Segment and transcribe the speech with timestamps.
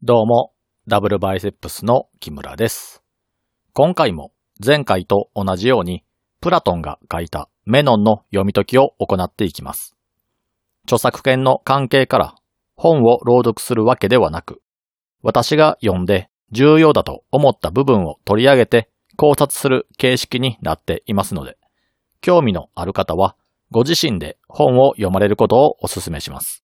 [0.00, 0.52] どうも、
[0.86, 3.02] ダブルバイセップスの木村です。
[3.72, 4.30] 今回も
[4.64, 6.04] 前回と同じように、
[6.40, 9.96] プラトンが書いたメノンの読み解きを行っていきます。
[10.84, 12.36] 著作権の関係から
[12.76, 14.62] 本を朗読するわけではなく、
[15.20, 21.58] 私が読んで重要だと思った部分を取り上げて考察する形式になっていますので、
[22.20, 23.34] 興味のある方は
[23.72, 26.62] ご自身で本を読まれることをお勧めします。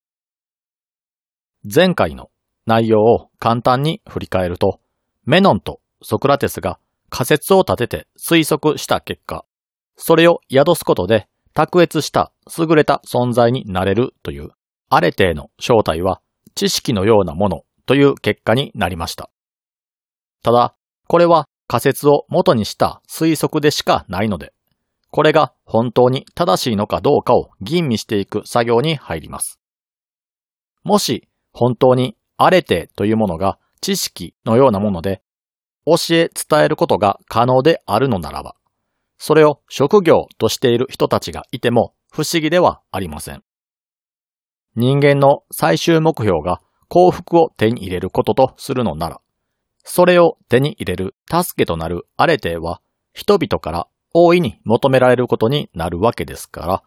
[1.65, 2.29] 前回の
[2.65, 4.79] 内容を簡単に振り返ると、
[5.25, 9.45] メノンとソクラテスが仮説を立てて推測した結果、
[9.95, 14.49] それを宿すことで卓越した優れた存在になれるという
[14.89, 16.21] アレテーの正体は
[16.53, 19.29] 知識のようなものという結果になりました。
[20.43, 20.75] ただ、
[21.07, 24.53] これは仮説を元にした推測でしかないので、
[25.11, 29.59] これが本当に正しいのかどうかを吟味していく作業に入ります。
[30.83, 35.21] もし本当にアレテというものが知識のようなもので、
[35.85, 38.55] 教え伝えることが可能であるのならば、
[39.17, 43.43] それを職業としている人たちがいても不思議ではありません。
[44.75, 49.21] 人間の最終目標が幸福を手に入れることとするのなら、
[49.83, 52.81] それを手に入れる助けとなるアレテは
[53.13, 56.83] 人々から大いに求められることになるわけですから、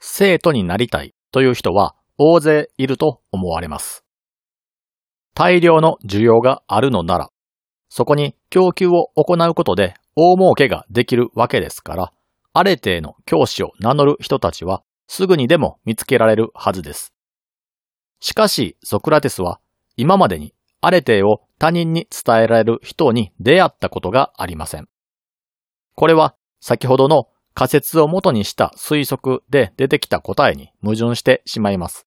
[0.00, 4.04] 生徒になりたいという人は大勢いると思われます。
[5.40, 7.30] 大量の需要があるのなら、
[7.88, 12.12] そこに供給を行うことで大儲けができるわけですから、
[12.52, 17.14] アレテーの教師を名乗る人たちはすぐにでも見つけられるはずです。
[18.20, 19.60] しかし、ソクラテスは
[19.96, 20.52] 今までに
[20.82, 24.90] アレテーを他人に伝えられる人に出会ったことがありません。
[25.94, 32.06] これは先ほどの仮説を元にした推測で出てきた答えに矛盾してしまいます。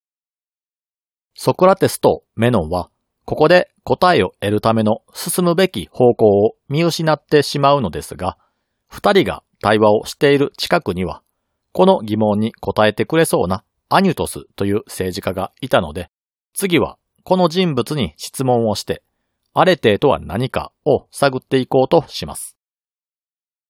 [1.34, 2.92] ソクラテスとメノンは
[3.25, 8.38] ここで答えを得るための進むべき方向を見失ってしまうのですが、
[8.88, 11.21] 二人が対話をしている近くには、
[11.71, 16.09] この疑問に答えてくれそうなアニュトスという政治家がいたので、
[16.53, 19.02] 次はこの人物に質問をして、
[19.53, 22.58] アレテとは何かを探っていこうとします。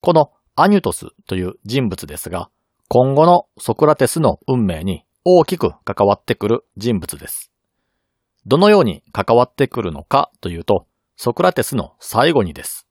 [0.01, 2.49] このアニュトスという人物ですが、
[2.89, 7.52] 今後のソクラテスの運命に大きく関わってくる人物です。
[8.45, 12.87] どのように関わってくるのかというと、ソクラテスの最後にです。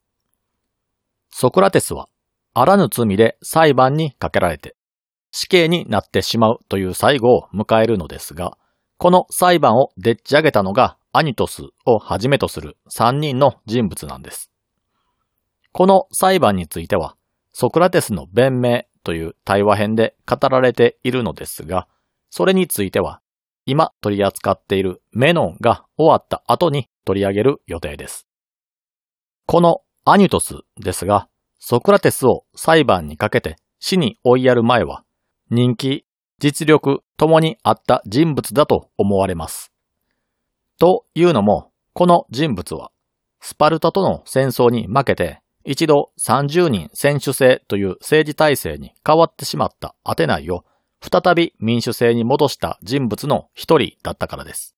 [1.30, 2.08] ソクラテスは、
[2.54, 4.76] あらぬ罪で裁判にかけられて、
[5.30, 8.58] 死刑になってしまうという最後を迎えるのですが、
[8.98, 14.50] この裁判をでっち上げたのがアニトスをはじめとする3人の人物なんです。
[15.72, 17.16] この裁判については、
[17.52, 21.88] ソクラテスの弁明という対話編で語られているのですが、
[22.28, 23.21] それについては
[23.64, 28.26] 今取り扱っているメノンが終わった後に取り上げる予定です。
[29.46, 31.28] このアニュトスですが、
[31.58, 35.04] ソクラテスを裁判にかけて死に追いやる前は、
[35.50, 36.04] 人気、
[36.38, 39.72] 実力ともにあった人物だと思われます。
[40.78, 42.90] というのも、この人物は、
[43.40, 50.64] スパルタとの戦争に負けて、一度30人選手制という政治体制に変わってしまったアテナイを
[51.02, 54.76] 再び民主制に戻した人物の一人だったからです。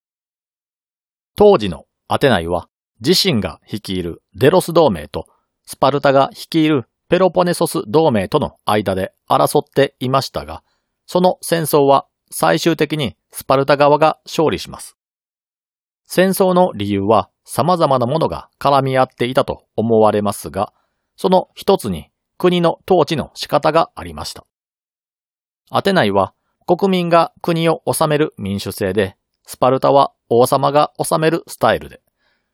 [1.37, 2.69] 当時のアテナイは
[3.05, 5.27] 自身が率いるデロス同盟と
[5.67, 10.63] スパルタが率いるペロポネソス同盟との間で争っていましたが、
[11.07, 14.97] その戦争は最終的にスパルタ側が勝利します。
[16.07, 20.73] 戦争の理由は様々なものが絡み合っていたと思われますが、
[21.17, 24.47] その一つに国の統治の仕方がありました。
[25.71, 26.35] アテナイは
[26.67, 29.17] 国民が国を治める民主制で、
[29.47, 32.01] スパルタは王様が治めるスタイルで、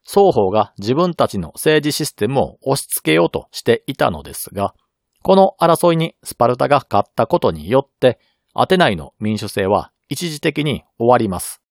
[0.06, 4.74] 双方が自分たちの政治システムを押し付けようとしていたのですが、
[5.22, 8.18] この争いにスパルタが勝ったことによって、
[8.54, 11.62] アテナイの民主制は一時的に終わります。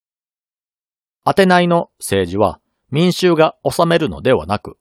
[1.25, 2.59] アテナイの政治は
[2.91, 4.77] 民衆が治めるのではなく、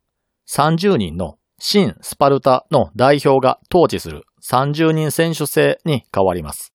[0.48, 6.72] 30人の新スパルタの代表が統治する30人選手制に変わります。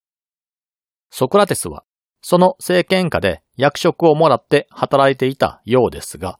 [1.09, 1.83] ソクラテスは、
[2.21, 6.39] その政権下で役職をもらって働いていたようですが、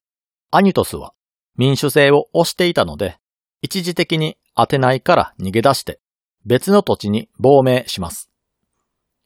[0.51, 1.13] アニトスは
[1.57, 3.17] 民主制を推していたので、
[3.61, 5.99] 一時的にアテナイから逃げ出して
[6.45, 8.29] 別の土地に亡命します。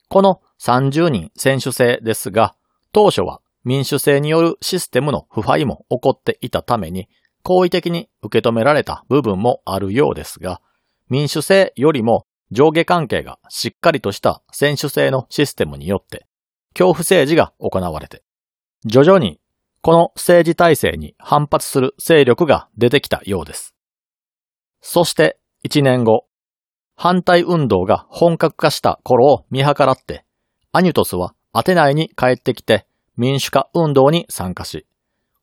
[0.09, 2.55] この30人選手制ですが、
[2.91, 7.09] 当初は民主制によるシステムの腐敗も起こっていたために、
[7.43, 10.61] 好意的に受け止められた部分もあるようですが、
[11.09, 16.25] 民主制よりも上下関係がしっかりとした選手制のシステムによって、
[16.73, 18.23] 恐怖政治が行われて、
[18.85, 19.39] 徐々に
[19.81, 23.73] この政治体制に反発する勢力が出てきたようです。
[24.81, 26.25] そして1年後、
[26.95, 30.25] 反対運動が本格化した頃を見計らって、
[30.71, 34.85] アニュトスはアテナイに帰ってきて民主化運動に参加し、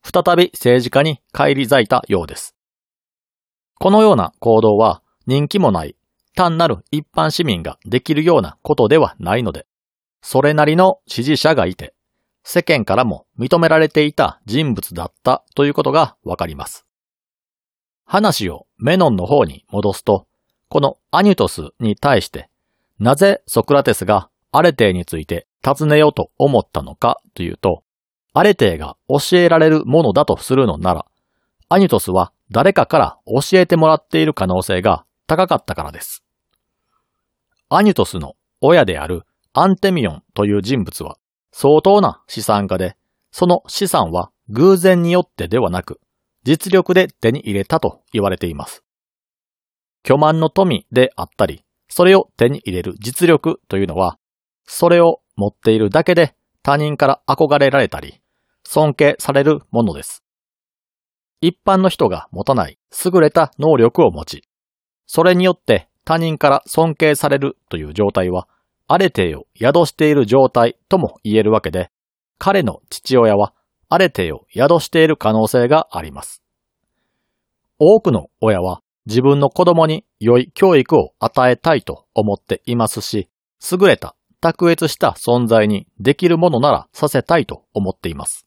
[0.03, 2.55] 再び政治家に返り咲いたようです。
[3.79, 5.95] このような行動は人気もない
[6.35, 9.65] 単なる一般市民ができるようなことではないので、
[10.21, 11.93] それなりの支持者がいて、
[12.43, 16.85] 世間からも認められていた人物だったということがわかります。
[18.05, 20.27] 話をメノンの方に戻すと、
[20.67, 22.49] このアニュトスに対して、
[22.99, 27.83] なぜソクラテスがアレテーについて尋ねようと思ったのかというと、
[28.33, 31.05] アレテーが教えられるものだとするのなら、
[31.69, 36.23] アニュトスは誰かから教えてもらっている可能性が高かったからです。
[37.69, 39.23] アニュトスの親である
[39.53, 41.17] アンテミオンという人物は
[41.51, 42.97] 相当な資産家で、
[43.31, 46.01] その資産は偶然によってではなく、
[46.43, 48.83] 実力で手に入れたと言われています。
[50.03, 54.19] 巨万の富であったり、それを手に入れる実力というのは、
[54.65, 58.21] それを持っているだけで他人から憧れられたり、
[58.65, 60.23] 尊敬されるものです。
[61.39, 64.43] 一般の人が持たない優れた能力を持ち、
[65.05, 68.47] それによって他人から尊敬されるという状態は、
[68.87, 71.89] アレテイを宿している状態とも言えるわけで、
[72.37, 73.53] 彼の父親は
[73.89, 76.43] アレテイを宿している可能性があります。
[77.79, 83.29] 多くの親は自分の子供に良い教育を与えたいと思っていますし、
[83.71, 88.45] 優れた、卓越した存在にできるものならさせたいと思っています。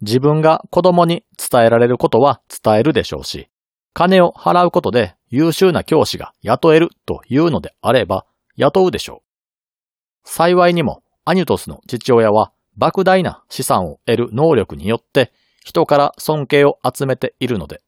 [0.00, 3.48] 自分が子供に伝えられることは伝えるでしょうし、
[3.92, 8.26] 金を払うことで優秀な教師が雇えるというのであれば
[8.56, 10.28] 雇うでしょう。
[10.28, 15.32] 幸いにもアニュトスの父親は莫大な資産を得る能力によって
[15.64, 17.82] 人から尊敬を集めているので、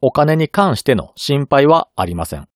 [0.00, 2.48] お金に関しての心配はありません。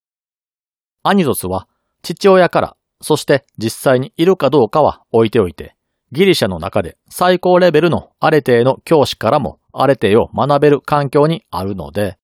[1.02, 1.68] アニゾスは
[2.02, 5.74] 父親から、そして実際にいるかどうかは置いておいて、
[6.12, 12.18] ギリシャの中で最高レベルのアレテイの教師からもアレテを学べる環境にあるので、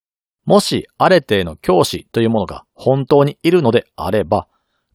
[0.44, 4.46] もしアレテイの教師というものが本当にいるのであれば、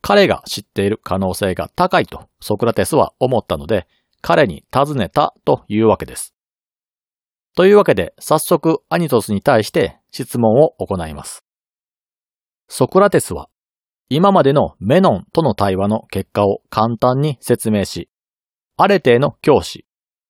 [0.01, 3.87] 彼が知っている可能性が高いとソクラテスは思ったので、
[4.21, 6.35] 彼に尋ねたというわけです。
[7.55, 11.43] というわけで、早速アニトスに対して質問を行います。
[12.67, 13.49] ソクラテスは、
[14.09, 18.09] 今までのメノンとの対話の結果を簡単に説明し、
[18.77, 19.85] アレテイの教師、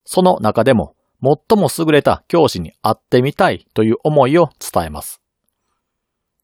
[0.05, 5.21] その中でも最も優れた教師に会ってみたいという思いを伝えます。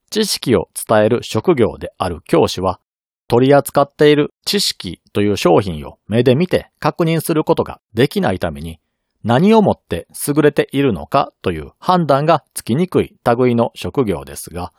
[0.10, 2.80] 知識を伝える職業である教師は、
[3.28, 8.80] 取り扱っている知識という商品を目で見て確認することができないために、
[9.24, 14.72] 何をもって優れているのかという判断がつきにくい類の職業ですが、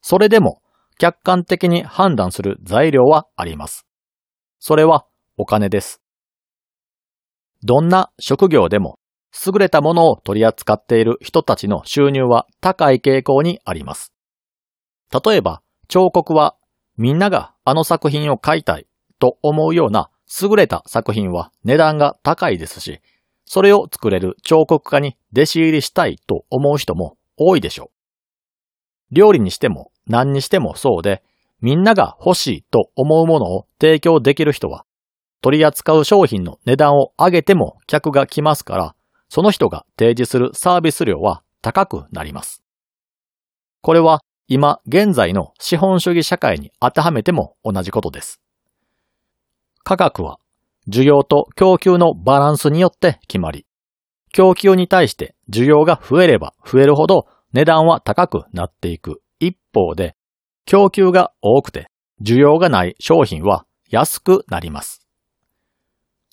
[0.00, 0.62] それでも
[0.98, 3.86] 客観的に判断する材料はあります。
[4.60, 5.06] それは
[5.36, 6.00] お金です。
[7.64, 8.98] どんな職業でも
[9.46, 14.12] 優れたものを取り扱っている人たちの収入は高い傾向にあります。
[15.24, 16.56] 例えば、彫刻は
[16.96, 18.86] みんながあの作品を描いたい
[19.18, 20.10] と思うような
[20.42, 23.00] 優れた作品は値段が高いですし、
[23.44, 27.90] それを作れる彫刻家に弟子入りしたいと思う人も多いでしょ
[29.10, 29.14] う。
[29.14, 31.22] 料理にしても何にしてもそうで、
[31.60, 34.84] みんなが欲しいと思うものを提供できる人は、
[35.40, 38.94] 取り扱う商品の値段を上げても客が来ますから、
[39.28, 42.62] その人が提示するサービス料は高くなります。
[43.82, 48.40] これは今現在の資本主義社会に当てはめても同じことです。
[49.84, 50.38] 価格は
[50.88, 53.66] 需要と供給のバランスによって決まり、
[54.32, 60.14] 供給に対して需要が増えれば増えるほど値段は高くなっていく一方で、
[60.64, 61.88] 供給が多くて
[62.22, 65.07] 需要がない商品は安くなります。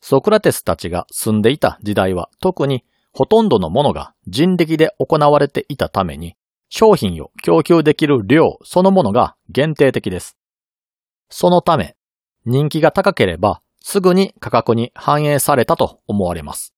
[0.08, 6.36] ソクラテスたちが住んでいた時代は特にほとんどのものが人力で行われていたために、
[6.70, 10.38] 商品を供給できる量そのものが限定的です。
[11.32, 11.96] そのため、
[12.46, 16.76] 人気が高ければすぐに価格に反映されたと思われます。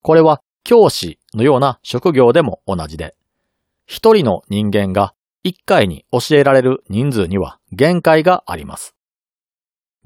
[0.00, 3.14] これは教師のような職業でも同じで、
[3.84, 5.12] 一人の人間が
[5.42, 8.96] 一回に教えられる人数には限界があります。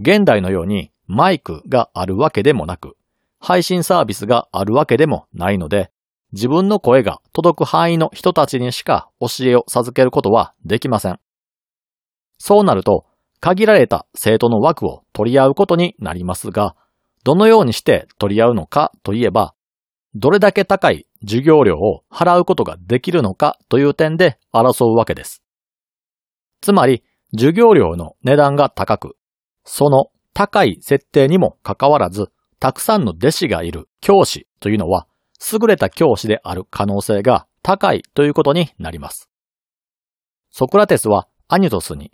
[0.01, 2.97] 現代のようにマイクがあるわけでもなく、
[3.41, 5.91] 配信サービスがあるわけでもないので、
[6.33, 11.19] 自分の声が届く範囲の人たちにしか教えを授けることはできません。
[12.39, 13.07] そうなると、
[13.41, 16.77] 限られた生徒の枠を取り合うことになりますが、
[17.25, 19.55] どのようにして取り合うのかといえば、
[20.15, 25.43] どれだけ高い授業料を払うことができるのかという点で争うわけです。
[26.61, 29.17] つまり、授業料の値段が高く、
[29.65, 32.31] その高い設定にもかかわらず、
[32.61, 35.07] たくさんの弟子がいる教師というのは、
[35.53, 39.29] 優れた教師である可能性が高いということになります。
[40.51, 42.13] ソクラテスはアニュトスに、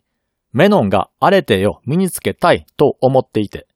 [0.52, 3.66] メノンがアレテを身につけたいと思っていて、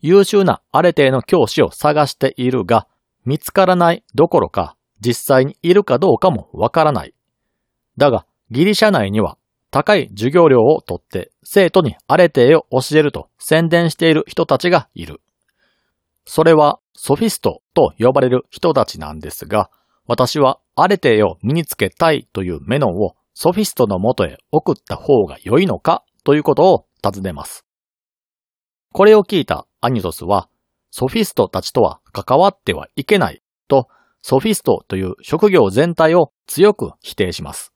[0.00, 2.86] 優秀なアレテの教師を探しているが、
[3.24, 7.14] 見つからないどころか、実際にいるかどうかもわからない。
[7.96, 9.36] だが、ギリシャ内には
[9.70, 15.20] 高い授業料を取って生徒にアレテーを教えると宣伝している人たちがいる。
[16.24, 19.70] それはソフィストと呼ばれる人たちなんですが、
[20.06, 27.64] 私はアレテーを身につけたいというメノンをソフィストのもとへ送った方が良いのかということを尋ねます。
[28.92, 30.48] これを聞いたアニトスは、
[30.90, 33.88] ソフィストたちとは関わってはいけないと、
[34.22, 37.72] ソフィストという職業全体を強く否定します。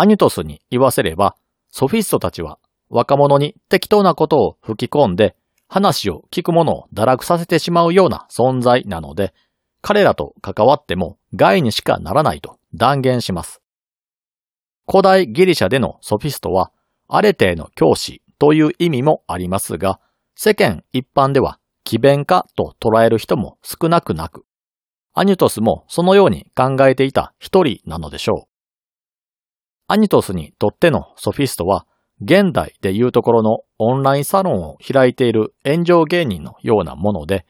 [0.00, 1.34] アニュトスに言わせれば、
[1.72, 5.34] ソフィストたちは若者に適当なことを吹き込んで、
[5.66, 9.34] 話を聞くものを堕落させてしまうような存在なので、
[9.82, 13.60] 彼らと関わっても害にしかならないと断言します。
[14.88, 16.70] 古代ギリシャでのソフィストは、
[17.08, 19.98] アレテの教師という意味もありますが、
[20.36, 24.44] 世間一般では奇弁家と捉える人も少なくなく、
[25.12, 28.47] アニュトスもそのように考えていた一人なのでしょう。
[29.90, 31.86] アニトスにとってのソフィストは、
[32.20, 37.46] 現代でいうところのオンラインサロンを開いている炎上芸人のようなもので、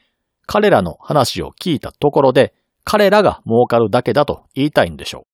[0.46, 2.54] 彼らの話を聞いたところで、
[2.84, 5.26] 彼らが儲かるだけだと言いたいんでしょう。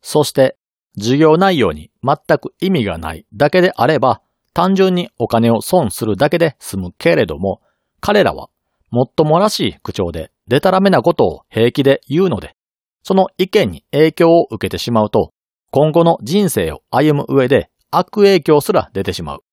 [0.00, 0.56] そして、
[0.96, 4.22] 授業内容に全く意味がないだけであれば、
[4.54, 7.60] 単純にお金を損するだけで済むけれども、
[8.00, 8.48] 彼らは
[8.90, 12.56] もっともらしい口調でデタラメなことを平気で言うので、
[13.02, 15.33] その意見に影響を受けてしまうと、
[15.76, 19.44] 今後の人生を歩む上で悪影響すら出てしまう。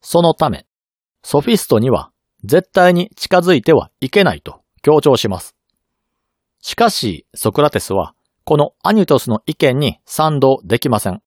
[0.00, 0.64] そのため、
[1.24, 2.12] ソフィストには
[2.44, 5.56] 絶対に近づいてはいけないと強調します。
[6.60, 8.14] しかし、ソクラテスは、
[8.44, 11.20] このアニュトスの意見に賛同できません。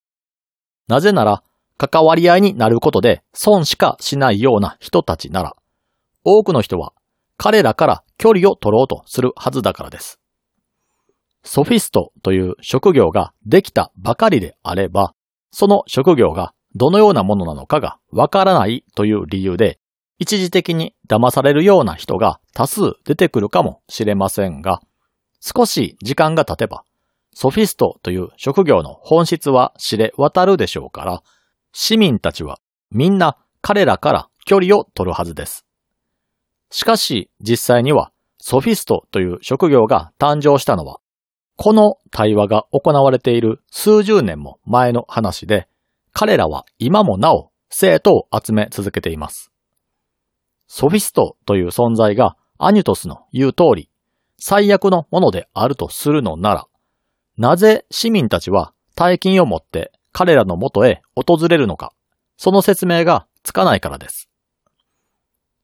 [0.88, 1.44] なぜなら、
[1.78, 5.54] 関わり合いになることで損しかしないような人たちなら、
[6.24, 6.94] 多くの人は
[7.36, 10.22] 彼らから距離を取ろうとするはずだからです。
[11.44, 15.14] ソフィストという職業ができたばかりであれば、
[15.52, 19.80] その職業がどのようなものなのかがわからないという理由で、
[20.20, 24.82] 一時的に騙されるような人が多数出てくるかもしれませんが、
[25.40, 26.84] 少し時間が経てば、
[27.34, 31.24] ソフィストという職業の本質は知れ渡るでしょうから、
[31.74, 32.60] 市民たちは
[32.92, 35.66] みんな彼らから距離を取るはずです。
[36.70, 41.00] しかし実際にはソフィストという職業が誕生したのは
[41.56, 45.68] この対話が行われている数十年も前の話で、
[46.12, 49.52] 彼らは今もなお生徒を集め続けています。
[50.68, 53.90] ソフィストという存在がアニュトスの言う通り、
[54.38, 56.68] 最悪のものであるとするのなら、
[57.38, 61.94] なぜ市民たちは大金を持って彼らの元へ訪れるのか、
[62.38, 64.30] その説明がつかないからです。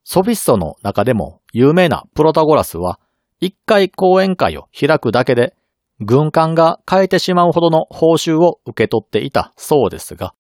[0.04, 3.00] ソフィストの中でも有名なプロタゴラスは、
[3.40, 5.56] 一回講演会を開くだけで
[6.02, 10.34] 軍艦が買えてしまうほどの報酬を受け取っていたそうですが、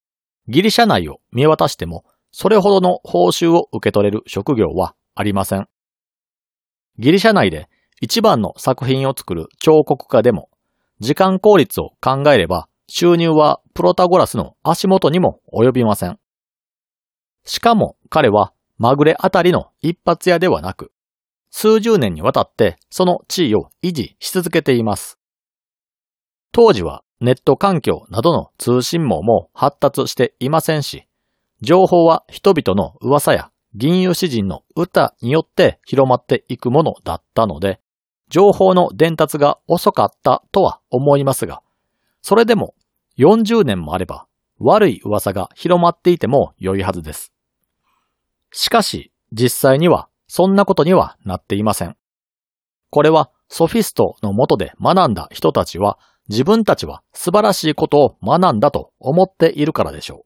[0.47, 5.67] ギリシャ内を見渡しても、それほどの報酬を受け取れる職業はありません。
[6.97, 7.67] ギリシャ内で
[8.01, 10.49] 一番の作品を作る彫刻家でも、
[10.99, 16.19] 時間効率を考えれば収入はプロタゴラスの足元にも及びません。
[17.45, 20.91] しかも彼はまぐれあたりの一発屋ではなく、
[21.51, 25.18] 数十年にわたってその地位を維持し続けています。
[26.51, 31.05] 当時はネット環境などの通信網も発達していませんし、
[31.61, 37.79] 情報は人々の噂や銀融詩人の歌によって広まっていくものだったので、
[38.29, 41.61] 情報の伝達が遅かったとは思いますが、
[42.21, 42.73] それでも
[43.17, 44.27] 40年もあれば
[44.59, 47.33] 悪い噂が広まっていても良いはずです。
[48.51, 51.95] しかし、実際にはそんなことにはなっていません。
[52.89, 55.99] これはソフィストの下で学んだ人たちは
[56.29, 60.25] 自分たちは素晴らしいことを学んだと思っているからでしょ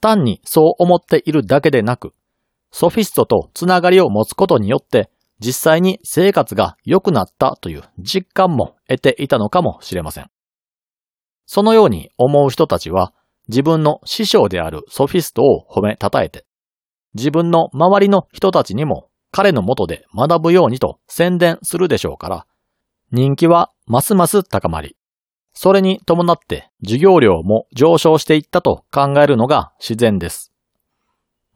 [0.00, 2.14] 単にそう思っているだけでなく、
[2.70, 10.30] ソフィストとつながりを持つことによって実際に生活が良くなったという実感も得ていたのかもしれません。
[11.46, 13.12] そのように思う人たちは
[13.48, 16.44] 自分の師匠であるソフィストを褒めたたえて、
[17.14, 22.46] 自分の周りの人たちにも彼の元で学ぶようにと宣伝するでしょうから、
[23.10, 24.96] 人気はますます高まり、
[25.54, 30.52] それに伴って授業料も上昇していったと考えるのが自然です。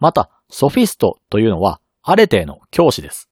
[0.01, 3.29] また、ソフィストというのはアレテーの教師です。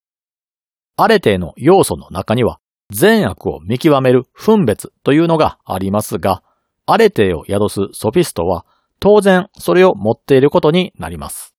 [0.97, 6.42] アレテーの要素の中には善悪を見極める分別というのがありますが、
[6.87, 8.66] アレテーを宿すソフィストは
[9.00, 11.54] 当然それを持っていることになります。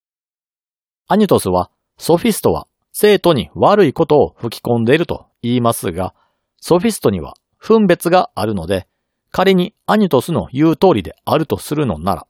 [1.07, 6.13] アニュトスはソフィストは生徒に悪いことを吹き込んでいると言いますが、
[6.61, 8.87] ソフィストには分別があるので、
[9.31, 12.27] 仮にアニュトスの言う通りであるとするのなら、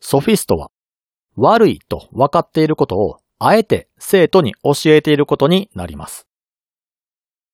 [0.00, 0.70] ソフィストは
[1.36, 6.28] 悪いと分かっていることをあえて生徒に教えていることになります。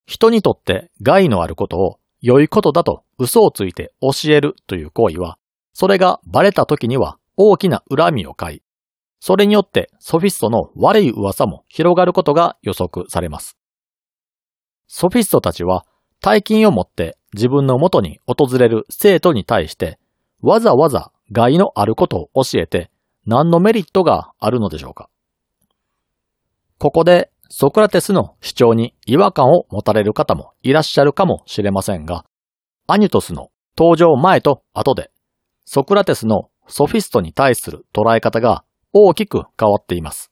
[0.07, 5.39] 人にとって害のあることを良いことだと嘘をついて教えるという行為は、
[5.73, 8.63] それがバレた時には大きな恨みを買い、
[9.21, 13.57] それによってソフィストの悪い噂も広がることが予測されます。
[14.87, 15.87] ソフィストたちは
[16.25, 19.99] 大金を持って自分の元に訪れる生徒に対して
[20.41, 22.91] わざわざ害のあることを教えて
[23.27, 25.11] 何のメリットがあるのでしょうか
[26.79, 32.25] ここでソクラテスの主張に違和感を持たれる方もいらっしゃるかもしれませんが、
[32.87, 35.11] アニュトスの登場前と後で、
[35.65, 40.31] ソクラテスのソフィストに対する捉え方が大きく変わっています。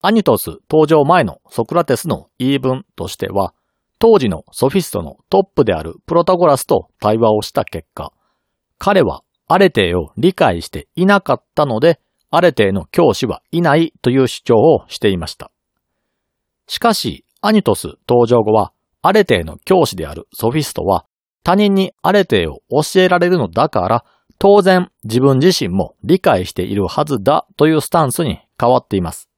[0.00, 3.52] アニュトス登場前のソクラテスの言い分としては、
[3.98, 8.12] 当時のソフィストのトップであるプロタゴラスと対話をした結果、
[8.78, 12.00] 彼はアレテーを理解していなかったので、
[12.30, 15.50] アレテーの教師はいないという主張をしていました。
[16.66, 21.06] しかし、アニュトス登場後は、アレテーの教師であるソフィストは、
[21.42, 24.04] 他人にアレテーを教えられるのだから、
[24.38, 29.28] 当然自分自身も理解しているはずだというスタンスに変わっています。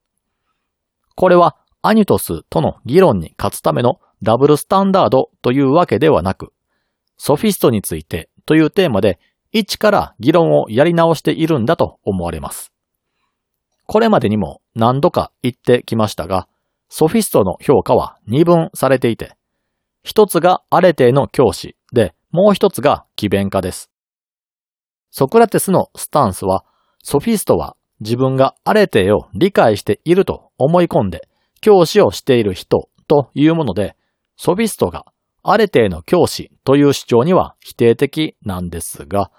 [1.15, 6.53] これはアニュトスとの議論に勝つためのダブルスタンダードというわけではなく、
[7.17, 9.19] ソフィストについてというテーマで
[9.51, 12.71] 一から議論をやり直しているんだと思われます。
[13.85, 16.47] これまでにも何度か言ってきましたが、
[16.87, 19.35] ソフィストの評価は二分されていて、
[20.03, 23.91] 一つがアレテの教師で、もう一つが詭弁家です。
[25.11, 26.63] ソクラテスのスタンスは、
[27.03, 31.27] ソフィストは自分がアレテを理解していると思い込んで、
[31.59, 33.95] 教師をしている人というもので、
[34.43, 35.05] ソフィストが
[35.43, 39.29] アレテの教師という主張には否定的なんですが、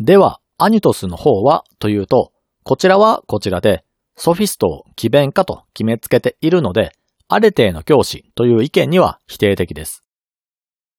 [0.00, 2.32] では、アニュトスの方はというと、
[2.62, 3.84] こちらはこちらで、
[4.16, 6.92] ソフィストを詭弁家と決めつけているので、
[7.28, 10.02] アレテーの教師という意見には否定的です。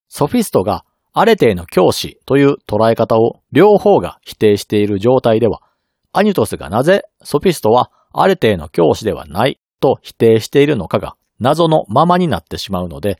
[0.09, 5.63] ソフィストがアレテーの教師という捉え方を両方が否定している状態では、
[6.13, 13.17] アニュトスがなぜソフィストはアレテーの教師ではないと否定しているのかが謎のままになってしまうので、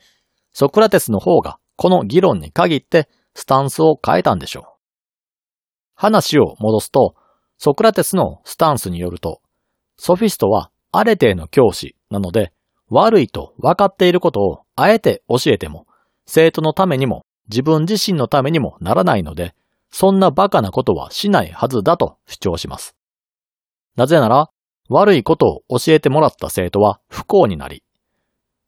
[0.52, 4.64] ソクラテスの方がこの議論に限ってスタンスを変えたんでしょう。
[5.94, 7.14] 話を戻すと、
[7.58, 9.42] ソクラテスのスタンスによると、
[9.98, 12.52] ソフィストはアレテの教師なので、
[12.88, 15.86] 悪いと分かっていることをあえて教えても、
[16.26, 19.54] 生徒のためにも自分自身のためにもならないので、
[19.90, 22.96] そんな馬鹿なことはしないはずだと主張します。
[23.96, 24.50] なぜなら、
[24.88, 27.84] 悪いことを教えてもらった生徒は不幸になり、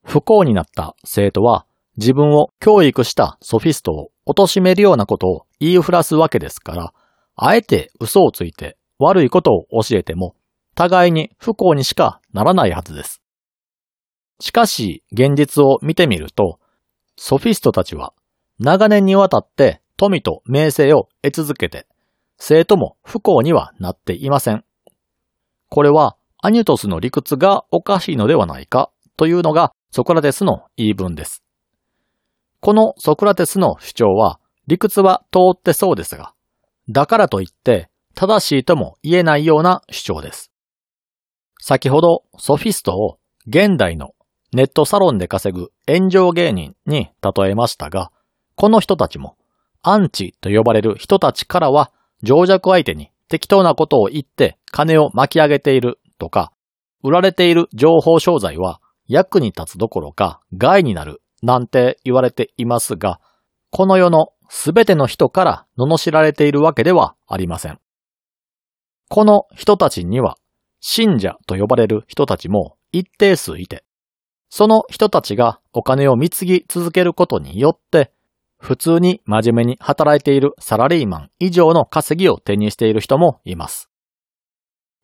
[0.04, 1.66] 不幸になった生徒は
[1.96, 6.92] 自分を教育したソフィストを貶めるようなことを言いふらすわけですから、
[7.36, 10.34] あえて嘘をついて悪いことを教えても
[10.74, 13.20] 互いに不幸にしかならないはずです。
[14.40, 16.58] しかし、現実を見てみると、
[17.16, 18.12] ソフィストたちは
[18.58, 21.86] 長年にわたって富と名声を得続けて、
[22.38, 24.64] 生徒も不幸にはなっていません。
[25.68, 31.42] これはアニュトスの理屈がおかしいのではないかというのがソクラテスの言い分です。
[32.62, 36.32] このソクラテスの主張は理屈は通ってそうですが、
[36.88, 40.52] だからといって正しいとも言えないような主張です。
[41.60, 44.10] 先ほどソフィストを現代の
[44.52, 48.12] ネットサロンで稼ぐ炎上芸人に例えましたが、
[48.54, 49.36] この人たちも
[49.82, 51.90] アンチと呼ばれる人たちからは
[52.22, 56.52] 情弱相手に適当なことを言って金を巻き上げているとか、
[57.02, 63.20] 売られている情報商材は役に立つどころか害になるなんて言われていますが、
[63.70, 67.78] この世のすべての人から罵られているわけではありません。
[69.08, 70.36] この人たちには
[70.80, 73.84] 信者と呼ばれる人たちも一定数いて、
[74.50, 78.12] その人たちがお金を貢ぎ続けることによって、
[78.58, 83.90] 普通に真面目に働いているサラリーマン以上の稼ぎを手にしている人もいます。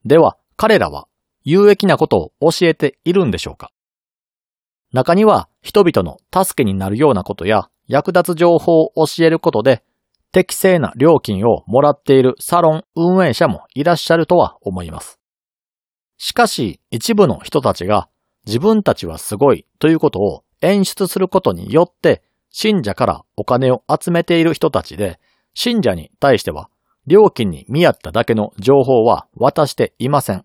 [0.04, 1.08] では、彼らは
[1.42, 3.72] 有益なことを教えているんでしょうか？
[4.92, 9.82] 中には人々の助けになるようなことや役立つ情報を教えることで
[10.32, 15.18] 適正な料金をもらっているサロン運営者もいらっしゃるとは思います。
[16.16, 18.08] しかし一部の人たちが
[18.46, 25.20] 自分たちはすごいということを演出することによって信者からお金を集めている人たちで
[25.54, 26.70] 信者に対しては
[27.08, 30.44] 料金に見合っただけの情報は渡していません。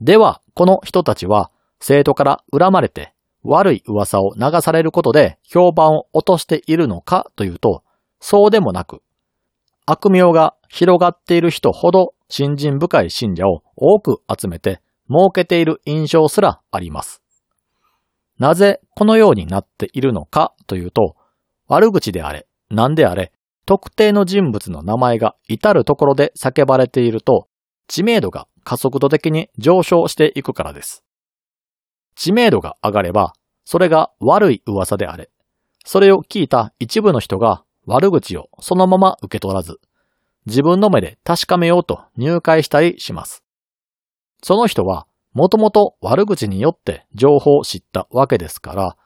[0.00, 1.50] では、この人たちは
[1.86, 7.84] 生徒から恨まれて悪い噂を流されることで評判を落としているのかというと、
[8.20, 9.02] そうでもなく、
[9.84, 17.22] 悪名が広がっている人ほど信心深い信者を多く集めて儲けている印象すらあります。
[18.38, 21.16] なぜこのようになっているのかというと、
[21.68, 23.30] 悪口であれ、何であれ、
[23.66, 27.46] 特定の人物の名前が至るところで叫ばれていると、
[27.88, 31.03] 知名度が加速度的に上昇していくからです。
[32.14, 35.30] 知名度が上がれば、それが悪い噂であれ、
[35.84, 39.80] それを聞いた一部の人が悪口をそのまま受け取らず、
[40.46, 43.42] 自分の目で確かめようと入会したりします。
[44.42, 48.96] その人は、もともと悪口によって情報を知ったわけですから、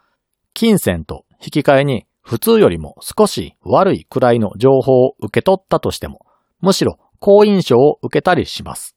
[0.53, 6.27] 金銭と引き換えに普通よりも少し悪いくらいの情報を受け取ったとしても、
[6.61, 8.95] むしろ好印象を受けたりします。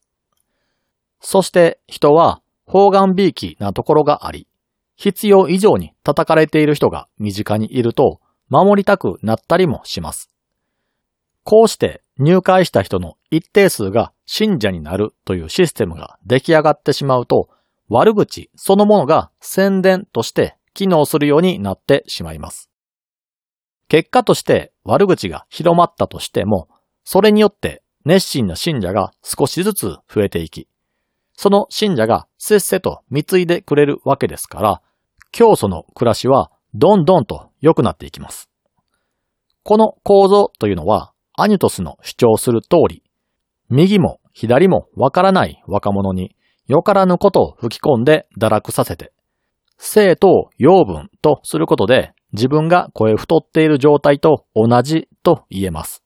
[1.20, 4.46] そして人は方眼びいきなところがあり、
[4.96, 10.30] 必要以上に叩かれている人が身近にいると守りたくなったりもします。
[11.44, 17.48] こうして入会した人の一定数が信者になるというシステムが出来上がってしまうと、
[17.88, 22.70] 悪口そのものが宣伝として機能するようになってしまいます。
[23.88, 26.68] 結果として悪口が広まったとしても、
[27.04, 30.68] それによって熱心な信者が少しずつ増えていき、
[31.34, 34.82] その信者がせっせと貢いでくれるわけですから、
[35.30, 38.48] 教祖の暮らしはどんどんと良くなっていきます。
[39.62, 43.02] この構造というのは、アニュトスの主張する通り、
[43.70, 49.12] 右も左もわからない若者によからぬことを吹き込んで堕落させて、
[49.78, 56.02] 生徒を養分とすることで自分が声太っている状態と同じと言えます。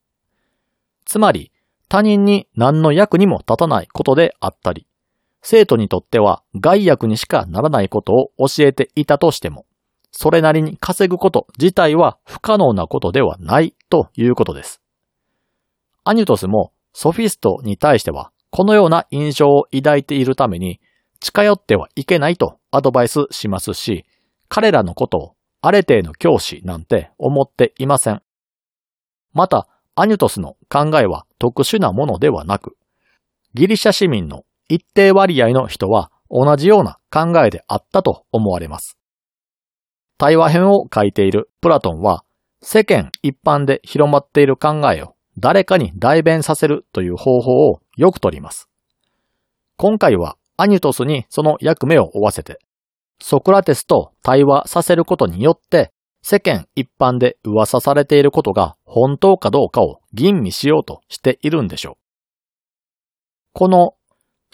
[1.05, 1.53] つまり、
[1.89, 4.87] 他人に何の役にも立たないことであったり、
[5.49, 9.65] 生徒にとっては害悪にしかならないことを教えていたとしても、
[10.11, 14.83] それなりに稼ぐこと自体は不可能なことではないということです。
[16.03, 20.81] アニュトスもソフィストに対してはこのような印象を抱いているために
[21.21, 24.05] 近寄ってはいけないとアドバイスしますし、
[24.49, 28.21] 彼らのことをアレテーの教師なんて思っていません。
[29.33, 32.77] また、アニュトスの考えは特殊なものではなく、
[33.55, 38.99] ギリシャ市民の一定割合の人は同じような考えであったと思われます。
[40.19, 42.25] 対話編を書いているプラトンは、
[42.63, 48.69] 世間一般で広まっている考えを誰かに代弁させるという方法をよく取ります。
[49.77, 52.59] 今回はアニュトスにその役目を負わせて、
[53.21, 61.97] ソクラテスと対話させることによって、世間一般で噂されていることが本当かどうかを吟味しようとしているんでしょう。
[63.53, 63.95] この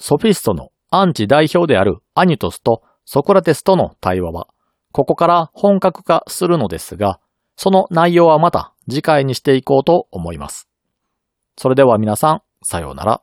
[0.04, 4.48] ソフィストのアンチ代表であるアニトスとソクラテスとの対話は、
[4.90, 7.20] ここから本格化するのですが、
[7.54, 10.68] その内容はまた次回にしていこうと思います。
[11.56, 13.22] それでは皆さん、さようなら。